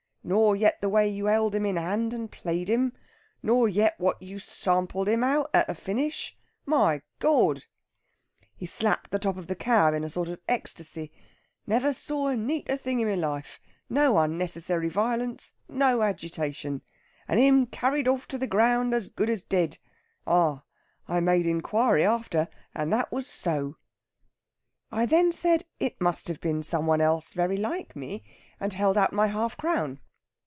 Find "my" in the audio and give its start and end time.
6.63-7.01, 13.07-13.15, 29.13-29.25